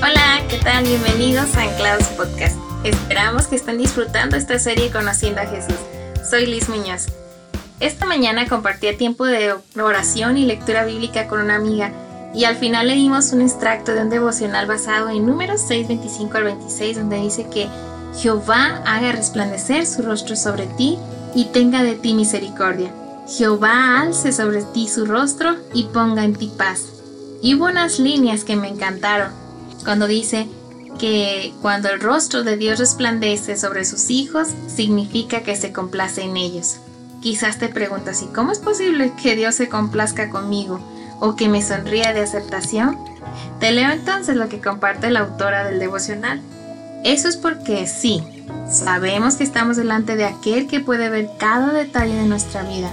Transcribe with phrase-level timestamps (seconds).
[0.00, 0.84] tal?
[0.84, 2.56] Bienvenidos a Anclados Podcast.
[2.84, 5.74] Esperamos que estén disfrutando esta serie Conociendo a Jesús.
[6.28, 7.06] Soy Liz Muñoz.
[7.80, 11.92] Esta mañana compartí tiempo de oración y lectura bíblica con una amiga
[12.34, 16.44] y al final leímos un extracto de un devocional basado en números 6, 25 al
[16.44, 17.68] 26 donde dice que
[18.16, 20.98] Jehová haga resplandecer su rostro sobre ti
[21.34, 22.92] y tenga de ti misericordia.
[23.28, 26.86] Jehová alce sobre ti su rostro y ponga en ti paz.
[27.42, 29.37] Y hubo unas líneas que me encantaron
[29.88, 30.46] cuando dice
[30.98, 36.36] que cuando el rostro de Dios resplandece sobre sus hijos, significa que se complace en
[36.36, 36.76] ellos.
[37.22, 40.78] Quizás te preguntas, ¿y cómo es posible que Dios se complazca conmigo
[41.20, 42.98] o que me sonría de aceptación?
[43.60, 46.42] Te leo entonces lo que comparte la autora del devocional.
[47.02, 48.22] Eso es porque sí,
[48.70, 52.92] sabemos que estamos delante de aquel que puede ver cada detalle de nuestra vida,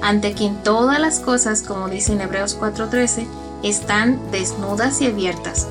[0.00, 3.26] ante quien todas las cosas, como dice en Hebreos 4:13,
[3.64, 5.66] están desnudas y abiertas.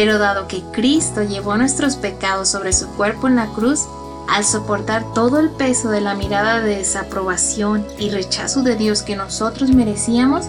[0.00, 3.86] Pero dado que Cristo llevó nuestros pecados sobre su cuerpo en la cruz,
[4.30, 9.14] al soportar todo el peso de la mirada de desaprobación y rechazo de Dios que
[9.14, 10.46] nosotros merecíamos,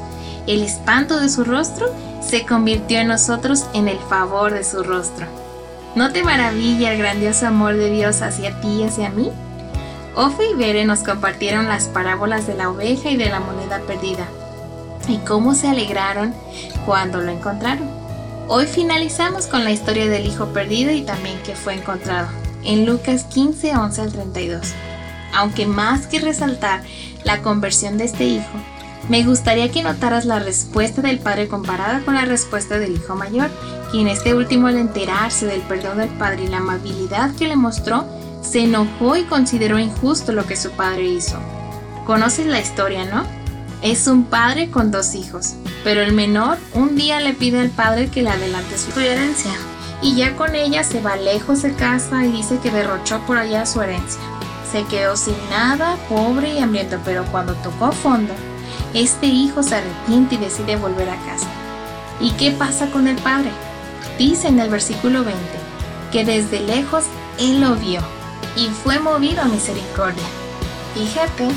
[0.48, 5.26] el espanto de su rostro se convirtió en nosotros en el favor de su rostro.
[5.96, 9.32] ¿No te maravilla el grandioso amor de Dios hacia ti y hacia mí?
[10.16, 14.30] Ofe y Bere nos compartieron las parábolas de la oveja y de la moneda perdida
[15.10, 16.34] y cómo se alegraron
[16.86, 18.01] cuando lo encontraron.
[18.48, 22.28] Hoy finalizamos con la historia del hijo perdido y también que fue encontrado,
[22.64, 24.74] en Lucas 15, 11 al 32.
[25.34, 26.84] Aunque más que resaltar
[27.24, 28.52] la conversión de este hijo,
[29.10, 33.50] me gustaría que notaras la respuesta del padre comparada con la respuesta del hijo mayor,
[33.92, 38.06] quien este último al enterarse del perdón del padre y la amabilidad que le mostró,
[38.42, 41.38] se enojó y consideró injusto lo que su padre hizo.
[42.06, 43.24] Conoces la historia, ¿no?
[43.82, 48.10] Es un padre con dos hijos, pero el menor un día le pide al padre
[48.10, 49.52] que le adelante su herencia,
[50.02, 53.66] y ya con ella se va lejos de casa y dice que derrochó por allá
[53.66, 54.22] su herencia.
[54.72, 58.34] Se quedó sin nada, pobre y hambriento, pero cuando tocó fondo,
[58.94, 61.48] este hijo se arrepiente y decide volver a casa.
[62.20, 63.52] ¿Y qué pasa con el padre?
[64.18, 65.42] Dice en el versículo 20
[66.12, 67.06] que desde lejos
[67.40, 68.02] él lo vio
[68.56, 70.24] y fue movido a misericordia.
[70.94, 71.48] Fíjate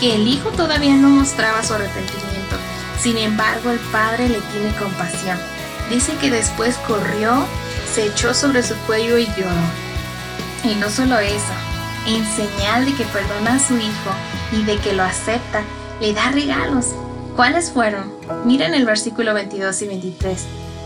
[0.00, 2.35] que el hijo todavía no mostraba su arrepentimiento.
[3.00, 5.38] Sin embargo, el padre le tiene compasión.
[5.90, 7.46] Dice que después corrió,
[7.94, 9.50] se echó sobre su cuello y lloró.
[10.64, 11.52] Y no solo eso,
[12.06, 14.10] en señal de que perdona a su hijo
[14.52, 15.62] y de que lo acepta,
[16.00, 16.86] le da regalos.
[17.36, 18.12] ¿Cuáles fueron?
[18.44, 20.44] Miren el versículo 22 y 23.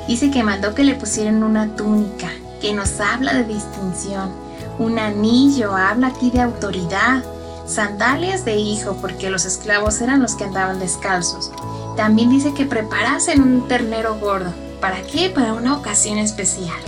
[0.08, 2.28] Dice que mandó que le pusieran una túnica,
[2.60, 4.32] que nos habla de distinción.
[4.78, 7.22] Un anillo habla aquí de autoridad
[7.70, 11.50] sandalias de hijo, porque los esclavos eran los que andaban descalzos.
[11.96, 14.52] También dice que preparasen un ternero gordo.
[14.80, 15.30] ¿Para qué?
[15.30, 16.78] Para una ocasión especial.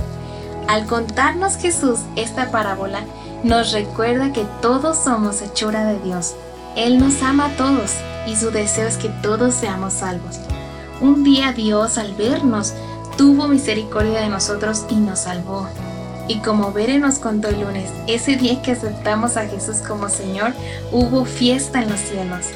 [0.69, 3.00] Al contarnos Jesús esta parábola,
[3.43, 6.34] nos recuerda que todos somos hechura de Dios.
[6.76, 7.93] Él nos ama a todos
[8.26, 10.38] y su deseo es que todos seamos salvos.
[11.00, 12.72] Un día Dios al vernos
[13.16, 15.66] tuvo misericordia de nosotros y nos salvó.
[16.28, 20.53] Y como Bere nos contó el lunes, ese día que aceptamos a Jesús como Señor,
[20.93, 22.47] hubo fiesta en los cielos.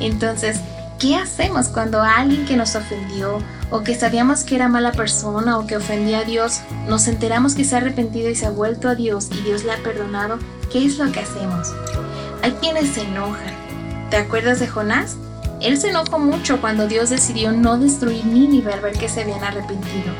[0.00, 0.58] Entonces,
[0.98, 3.38] ¿qué hacemos cuando alguien que nos ofendió
[3.70, 7.64] o que sabíamos que era mala persona o que ofendía a Dios, nos enteramos que
[7.64, 10.38] se ha arrepentido y se ha vuelto a Dios y Dios le ha perdonado?
[10.72, 11.72] ¿Qué es lo que hacemos?
[12.42, 13.54] Hay quienes se enojan.
[14.10, 15.16] ¿Te acuerdas de Jonás?
[15.60, 19.42] Él se enojó mucho cuando Dios decidió no destruir Nínive al ver que se habían
[19.42, 20.12] arrepentido.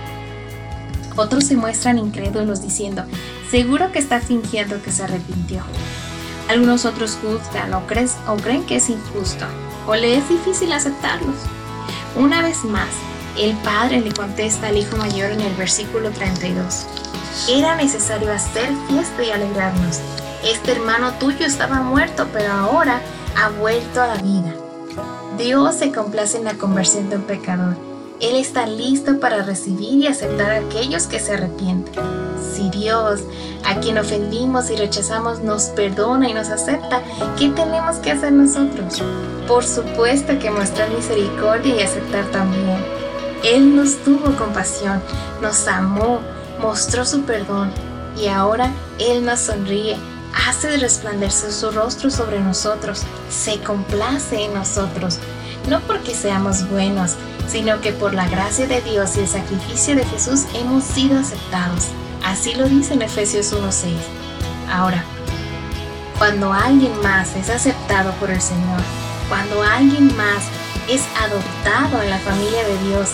[1.16, 3.04] Otros se muestran incrédulos diciendo,
[3.50, 5.62] seguro que está fingiendo que se arrepintió.
[6.48, 9.46] Algunos otros juzgan o, o creen que es injusto
[9.86, 11.36] o le es difícil aceptarlos.
[12.16, 12.88] Una vez más,
[13.38, 16.86] el padre le contesta al hijo mayor en el versículo 32.
[17.48, 20.00] Era necesario hacer fiesta y alegrarnos.
[20.44, 23.00] Este hermano tuyo estaba muerto, pero ahora
[23.36, 24.54] ha vuelto a la vida.
[25.38, 30.06] Dios se complace en la conversión de un pecador él está listo para recibir y
[30.06, 32.02] aceptar a aquellos que se arrepienten.
[32.54, 33.20] Si Dios,
[33.64, 37.02] a quien ofendimos y rechazamos, nos perdona y nos acepta,
[37.38, 39.02] ¿qué tenemos que hacer nosotros?
[39.48, 42.78] Por supuesto que mostrar misericordia y aceptar también.
[43.42, 45.02] Él nos tuvo compasión,
[45.42, 46.20] nos amó,
[46.60, 47.72] mostró su perdón
[48.16, 49.96] y ahora Él nos sonríe,
[50.48, 55.18] hace resplandecer su rostro sobre nosotros, se complace en nosotros,
[55.68, 57.16] no porque seamos buenos,
[57.48, 61.86] sino que por la gracia de Dios y el sacrificio de Jesús hemos sido aceptados.
[62.24, 63.94] Así lo dice en Efesios 1.6.
[64.70, 65.04] Ahora,
[66.18, 68.80] cuando alguien más es aceptado por el Señor,
[69.28, 70.44] cuando alguien más
[70.88, 73.10] es adoptado en la familia de Dios,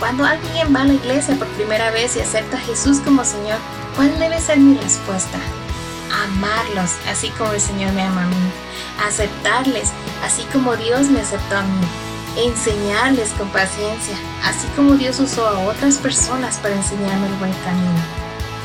[0.00, 3.58] Cuando alguien va a la iglesia por primera vez y acepta a Jesús como Señor,
[3.94, 5.38] ¿cuál debe ser mi respuesta?
[6.24, 8.52] Amarlos, así como el Señor me ama a mí.
[9.06, 9.92] Aceptarles,
[10.24, 12.03] así como Dios me aceptó a mí.
[12.36, 18.02] Enseñarles con paciencia, así como Dios usó a otras personas para enseñarme el buen camino.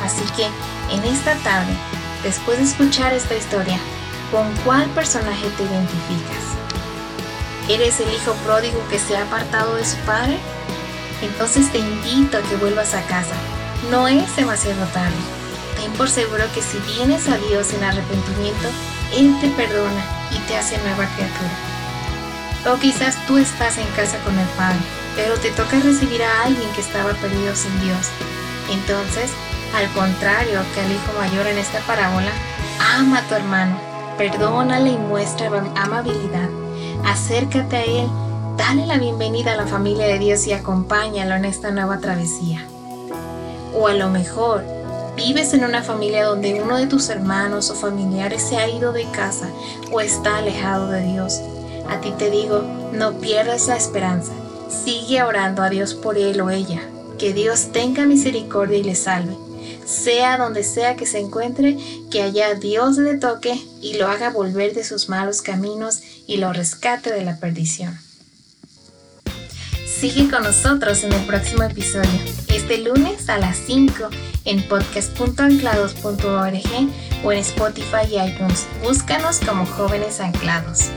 [0.04, 0.48] Así que,
[0.94, 1.74] en esta tarde,
[2.24, 3.78] después de escuchar esta historia,
[4.32, 6.50] ¿con cuál personaje te identificas?
[7.70, 10.40] ¿Eres el hijo pródigo que se ha apartado de su padre?
[11.22, 13.36] Entonces te invito a que vuelvas a casa.
[13.92, 15.16] No es demasiado tarde.
[15.80, 18.68] Ten por seguro que si vienes a Dios en arrepentimiento,
[19.16, 21.52] Él te perdona y te hace nueva criatura.
[22.68, 24.80] O quizás tú estás en casa con el Padre,
[25.16, 28.08] pero te toca recibir a alguien que estaba perdido sin Dios.
[28.72, 29.32] Entonces,
[29.76, 32.32] al contrario que al hijo mayor en esta parábola,
[32.98, 33.80] ama a tu hermano,
[34.18, 36.50] perdónale y muestra amabilidad
[37.06, 38.10] acércate a Él,
[38.58, 42.66] dale la bienvenida a la familia de Dios y acompáñalo en esta nueva travesía.
[43.76, 44.64] O a lo mejor,
[45.16, 49.06] vives en una familia donde uno de tus hermanos o familiares se ha ido de
[49.12, 49.48] casa
[49.92, 51.42] o está alejado de Dios.
[51.90, 52.64] A ti te digo,
[52.94, 54.32] no pierdas la esperanza.
[54.70, 56.82] Sigue orando a Dios por él o ella.
[57.18, 59.36] Que Dios tenga misericordia y le salve
[59.90, 61.78] sea donde sea que se encuentre,
[62.12, 66.54] que allá Dios le toque y lo haga volver de sus malos caminos y lo
[66.54, 68.00] rescate de la perdición.
[70.00, 72.10] Sigue con nosotros en el próximo episodio,
[72.48, 74.08] este lunes a las 5
[74.46, 78.66] en podcast.anclados.org o en Spotify y iTunes.
[78.82, 80.92] Búscanos como jóvenes anclados.